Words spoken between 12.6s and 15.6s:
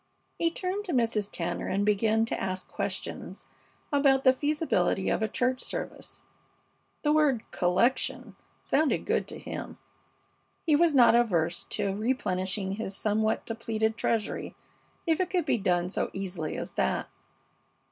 his somewhat depleted treasury if it could be